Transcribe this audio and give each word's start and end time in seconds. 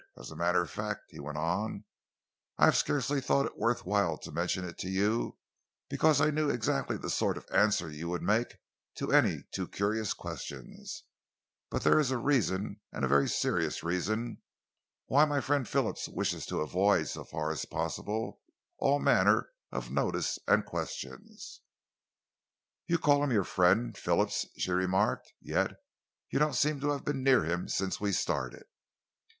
"As 0.17 0.31
a 0.31 0.35
matter 0.35 0.63
of 0.63 0.71
fact," 0.71 1.11
he 1.11 1.19
went 1.19 1.37
on, 1.37 1.83
"I 2.57 2.65
have 2.65 2.75
scarcely 2.75 3.21
thought 3.21 3.45
it 3.45 3.55
worth 3.59 3.85
while 3.85 4.17
to 4.17 4.31
mention 4.31 4.65
it 4.65 4.79
to 4.79 4.89
you, 4.89 5.37
because 5.91 6.19
I 6.19 6.31
knew 6.31 6.49
exactly 6.49 6.97
the 6.97 7.07
sort 7.11 7.37
of 7.37 7.45
answer 7.53 7.87
you 7.87 8.09
would 8.09 8.23
make 8.23 8.57
to 8.95 9.11
any 9.13 9.43
too 9.51 9.67
curious 9.67 10.15
questions, 10.15 11.03
but 11.69 11.83
there 11.83 11.99
is 11.99 12.09
a 12.09 12.17
reason, 12.17 12.81
and 12.91 13.05
a 13.05 13.07
very 13.07 13.29
serious 13.29 13.83
reason, 13.83 14.41
why 15.05 15.23
my 15.25 15.39
friend 15.39 15.67
Phillips 15.69 16.07
wishes 16.09 16.47
to 16.47 16.61
avoid 16.61 17.07
so 17.07 17.23
far 17.23 17.51
as 17.51 17.65
possible 17.65 18.39
all 18.79 18.97
manner 18.97 19.51
of 19.71 19.91
notice 19.91 20.39
and 20.47 20.65
questions." 20.65 21.61
"You 22.87 22.97
call 22.97 23.23
him 23.23 23.31
your 23.31 23.43
friend 23.43 23.95
Phillips," 23.95 24.47
she 24.57 24.71
remarked, 24.71 25.31
"yet 25.39 25.75
you 26.31 26.39
don't 26.39 26.55
seem 26.55 26.79
to 26.79 26.89
have 26.89 27.05
been 27.05 27.21
near 27.21 27.43
him 27.43 27.67
since 27.67 28.01
we 28.01 28.11
started." 28.11 28.63